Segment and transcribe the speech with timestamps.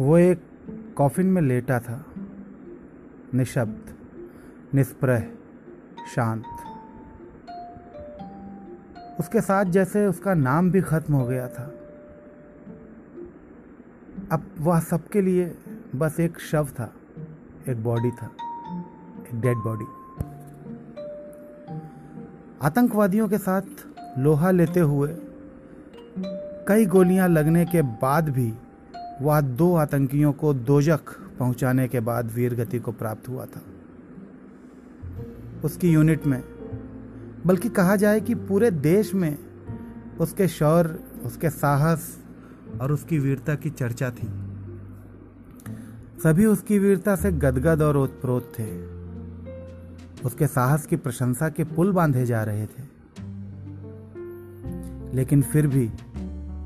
[0.00, 0.42] वो एक
[0.96, 2.04] कॉफिन में लेटा था।
[3.34, 3.94] निशब्द,
[4.74, 5.20] निष्प्रह,
[6.14, 6.44] शांत।
[9.20, 11.74] उसके साथ जैसे उसका नाम भी खत्म हो गया था।
[14.32, 15.58] अब वह सबके लिए
[15.96, 16.92] बस एक शव था,
[17.68, 18.26] एक बॉडी था,
[19.22, 19.84] एक डेड बॉडी।
[22.62, 23.62] आतंकवादियों के साथ
[24.18, 25.16] लोहा लेते हुए
[26.68, 28.54] कई गोलियाँ लगने के बाद भी
[29.22, 33.60] वह दो आतंकियों को दोजख पहुँचाने के बाद वीर गति को प्राप्त हुआ था।
[35.64, 36.44] उसकी यूनिट में,
[37.46, 39.38] बल्कि कहा जाए कि पूरे देश में
[40.20, 42.24] उसके शौर्य, उसके साहस
[42.80, 44.26] और उसकी वीरता की चर्चा थी।
[46.22, 48.84] सभी उसकी वीरता से गदगद और ओतप्रोत थे।
[50.24, 52.82] उसके साहस की प्रशंसा के पुल बांधे जा रहे थे।
[55.16, 55.88] लेकिन फिर भी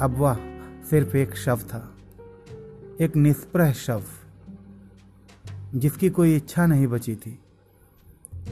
[0.00, 0.36] अब वह
[0.90, 1.91] सिर्फ़ एक शव था।
[3.02, 4.02] एक निष्प्रह शव,
[5.74, 7.38] जिसकी कोई इच्छा नहीं बची थी।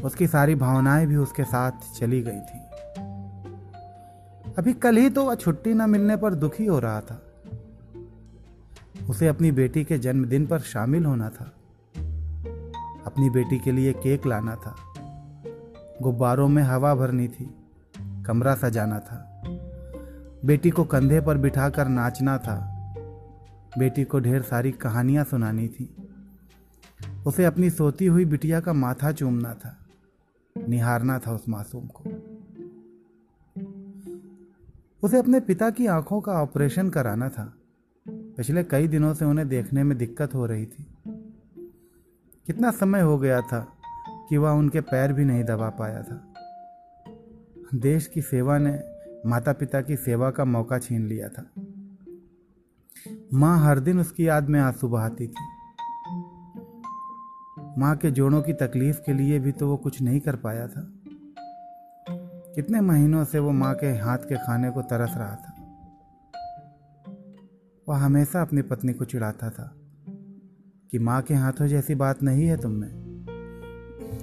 [0.04, 2.58] उसकी सारी भावनाएँ भी उसके साथ चली गई थी।
[4.58, 7.22] अभी कल ही तो वह छुट्टी न मिलने पर दुखी हो रहा था।
[9.10, 11.44] उसे अपनी बेटी के जन्मदिन पर शामिल होना था।
[13.06, 14.76] अपनी बेटी के लिए केक लाना था।
[16.02, 17.54] गुब्बारों में हवा भरनी थी।
[18.00, 19.42] कमरा सजाना था।
[20.44, 22.69] बेटी को कंधे पर बिठाकर नाचना था।
[23.78, 25.96] बेटी को ढेर सारी कहानियाँ सुनानी थी।
[27.26, 29.78] उसे अपनी सोती हुई बिटिया का माथा चूमना था।
[30.68, 32.04] निहारना था उस मासूम को।
[35.02, 37.54] उसे अपने पिता की आँखों का ऑपरेशन कराना था।
[38.08, 40.86] पिछले कई दिनों से उन्हें देखने में दिक्कत हो रही थी।
[42.46, 43.72] कितना समय हो गया था
[44.28, 46.34] कि वह उनके पैर भी नहीं दबा पाया था।
[47.74, 48.80] देश की सेवा ने
[49.26, 51.59] माता पिता की सेवा का मौका छीन लिया था।
[53.34, 55.46] माँ हर दिन उसकी याद में आँसू बहाती थी।
[57.78, 60.92] माँ के जोड़ों की तकलीफ़ के लिए भी तो वो कुछ नहीं कर पाया था।
[62.54, 65.54] कितने महीनों से वो माँ के हाथ के खाने को तरस रहा था।
[67.88, 69.76] वह हमेशा अपनी पत्नी को चिढ़ाता था
[70.90, 72.92] कि माँ के हाथों जैसी बात नहीं है तुम में।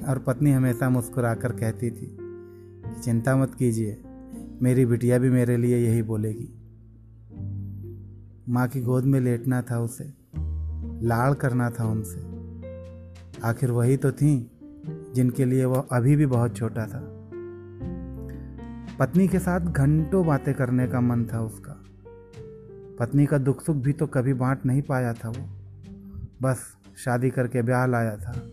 [0.09, 2.17] और पत्नी हमेशा मुस्कुराकर कहती थी
[3.03, 4.03] चिंता मत कीजिए,
[4.61, 6.66] मेरी बिटिया भी मेरे लिए यही बोलेगी।
[8.49, 10.13] माँ की गोद में लेटना था उसे,
[11.05, 12.19] लाड़ करना था उनसे।
[13.43, 14.51] आखिर वही तो थी
[15.15, 17.01] जिनके लिए वह अभी भी बहुत छोटा था।
[18.99, 21.83] पत्नी के साथ घंटों बातें करने का मन था उसका।
[22.99, 25.49] पत्नी का दुख सुख भी तो कभी बांट नहीं पाया था वो।
[26.41, 26.59] बस
[26.97, 28.47] शादी करके ब्याह लाया था।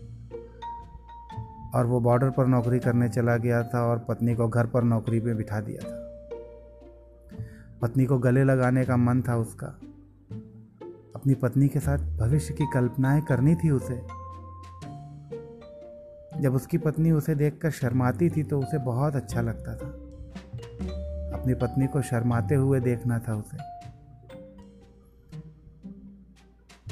[1.75, 5.19] और वो बॉर्डर पर नौकरी करने चला गया था और पत्नी को घर पर नौकरी
[5.21, 6.14] में बिठा दिया था।
[7.85, 9.67] पत्नी को गले लगाने का मन था उसका।
[11.15, 14.01] अपनी पत्नी के साथ भविष्य की कल्पनाएँ करनी थी उसे।
[16.41, 19.87] जब उसकी पत्नी उसे देखकर शर्माती थी तो उसे बहुत अच्छा लगता था।
[21.39, 23.57] अपनी पत्नी को शर्माते हुए देखना था उसे।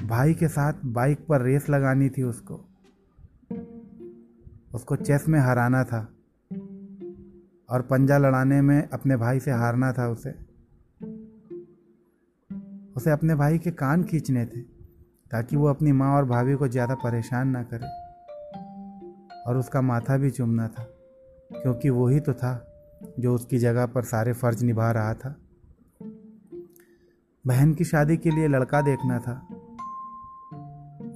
[0.06, 2.66] भाई के साथ बाइक पर रेस लगानी थी उसको।
[4.74, 6.10] उसको चेस में हराना था।
[7.70, 10.53] और पंजा लड़ाने में अपने भाई से हारना था उसे।
[12.96, 14.62] उसे अपने भाई के कान खींचने थे,
[15.32, 17.88] ताकि वो अपनी माँ और भाभी को ज़्यादा परेशान ना करे।
[19.48, 20.84] और उसका माथा भी चूमना था,
[21.52, 22.54] क्योंकि वो ही तो था
[23.20, 25.36] जो उसकी जगह पर सारे फ़र्ज़ निभा रहा था।
[27.46, 29.34] बहन की शादी के लिए लड़का देखना था।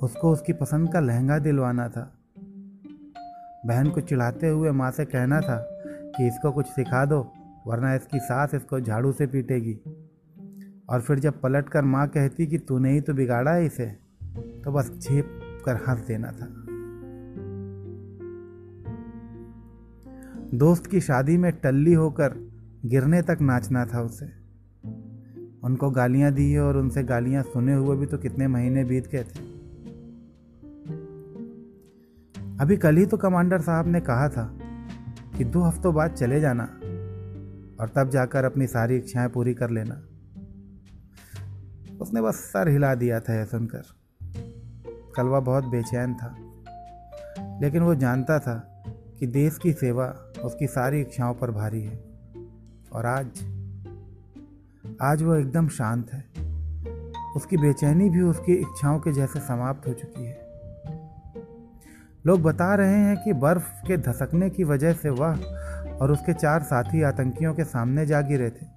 [0.03, 2.11] उसको उसकी पसंद का लहंगा दिलवाना था।
[3.65, 5.57] बहन को चिढ़ाते हुए माँ से कहना था
[6.17, 7.19] कि इसको कुछ सिखा दो,
[7.67, 9.73] वरना इसकी सास इसको झाड़ू से पीटेगी।
[10.89, 13.85] और फिर जब पलट कर माँ कहती कि तूने ही तो बिगाड़ा है इसे
[14.63, 16.47] तो बस झेप कर हंस देना था।
[20.57, 22.33] दोस्त की शादी में टल्ली होकर
[22.85, 24.25] गिरने तक नाचना था उसे।
[25.63, 29.39] उनको गालियाँ दी और उनसे गालियाँ सुने हुए भी तो कितने महीने बीत गए थे।
[32.59, 34.59] अभी कल ही तो कमांडर साहब ने कहा था
[35.37, 36.63] कि दो हफ्तों बाद चले जाना
[37.79, 40.03] और तब जाकर अपनी सारी इच्छाएँ पूरी कर लेना।
[42.01, 43.81] उसने बस सर हिला दिया था यह सुनकर।
[45.15, 46.35] कलवा बहुत बेचैन था।
[47.61, 48.83] लेकिन वो जानता था
[49.19, 50.05] कि देश की सेवा
[50.43, 52.03] उसकी सारी इच्छाओं पर भारी है।
[52.93, 53.25] और आज
[55.01, 56.25] आज वो एकदम शांत है।
[57.35, 60.47] उसकी बेचैनी भी उसकी इच्छाओं के जैसे समाप्त हो चुकी है।
[62.25, 65.37] लोग बता रहे हैं कि बर्फ़ के धसकने की वजह से वह
[66.01, 68.76] और उसके चार साथी आतंकियों के सामने जा गिरे थे।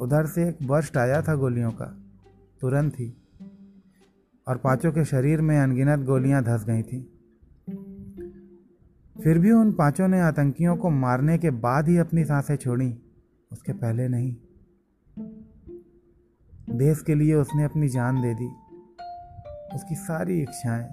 [0.00, 2.02] उधर से एक बर्स्ट आया था गोलियों का।
[2.60, 3.14] तुरंत ही।
[4.48, 7.02] और पाँचों के शरीर में अनगिनत गोलियाँ धस गई थीं।
[9.22, 12.98] फिर भी उन पाँचों ने आतंकियों को मारने के बाद ही अपनी साँसें छोड़ी।
[13.52, 14.36] उसके पहले नहीं।
[16.70, 18.48] देश के लिए उसने अपनी जान दे दी।
[19.76, 20.90] उसकी सारी इच्छाएँ,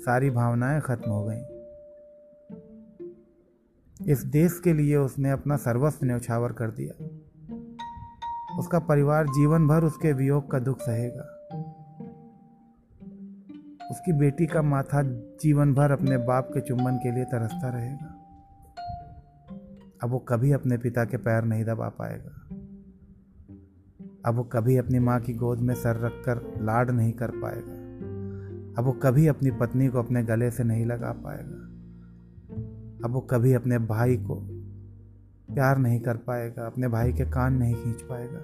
[0.00, 1.60] सारी भावनाएँ खत्म हो गईं।
[4.06, 7.06] इस देश के लिए उसने अपना सर्वस्व न्यौछावर कर दिया।
[8.58, 11.36] उसका परिवार जीवन भर उसके वियोग का दुख सहेगा।
[13.90, 15.02] उसकी बेटी का माथा
[15.42, 18.16] जीवन भर अपने बाप के चुम्बन के लिए तरसता रहेगा।
[20.02, 22.56] अब वो कभी अपने पिता के पैर नहीं दबा पाएगा।
[24.26, 27.80] अब वो कभी अपनी माँ की गोद में सर रखकर लाड नहीं कर पाएगा।
[28.78, 31.66] अब वो कभी अपनी पत्नी को अपने गले से नहीं लगा पाएगा।
[33.04, 34.59] अब वो कभी अपने भाई को
[35.54, 38.38] प्यार नहीं कर पाएगा, अपने भाई के कान नहीं खींच पाएगा।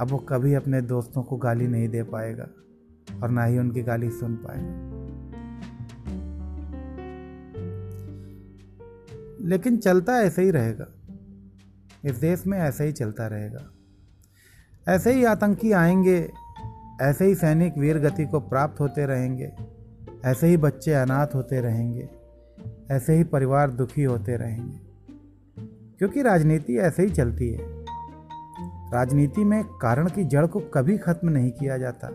[0.00, 2.48] अब वो कभी अपने दोस्तों को गाली नहीं दे पाएगा
[3.22, 4.98] और ना ही उनकी गाली सुन पाएगा।
[9.40, 10.86] लेकिन चलता ऐसे ही रहेगा।
[12.04, 13.70] इस देश में ऐसे ही चलता रहेगा।
[14.88, 16.32] ऐसे ही आतंकी आएँगे,
[17.02, 19.52] ऐसे ही सैनिक वीर गति को प्राप्त होते रहेंगे,
[20.24, 22.08] ऐसे ही बच्चे अनाथ होते रहेंगे,
[22.90, 24.87] ऐसे ही परिवार दुखी होते रहेंगे।
[25.98, 27.58] क्योंकि राजनीति ऐसे ही चलती है।
[28.92, 32.10] राजनीति में कारण की जड़ को कभी खत्म नहीं किया जाता।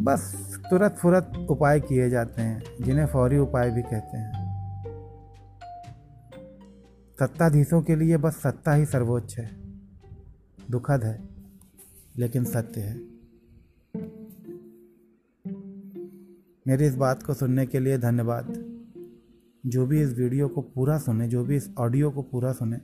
[0.00, 4.44] बस तुरंत फुरत उपाय किए जाते हैं, जिन्हें फौरी उपाय भी कहते हैं।
[7.20, 9.50] सत्ताधीशों के लिए बस सत्ता ही सर्वोच्च है।
[10.70, 11.28] दुखद है,
[12.16, 12.96] लेकिन सत्य है।
[16.66, 18.63] मेरी इस बात को सुनने के लिए धन्यवाद।
[19.66, 22.76] जो भी इस वीडियो को पूरा सुने, जो भी इस ऑडियो को पूरा सुने,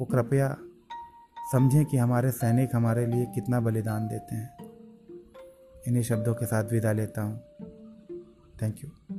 [0.00, 0.56] वो कृपया
[1.52, 4.56] समझें कि हमारे सैनिक हमारे लिए कितना बलिदान देते हैं।
[5.88, 7.40] इन्हीं शब्दों के साथ विदा लेता हूँ।
[8.62, 9.17] Thank you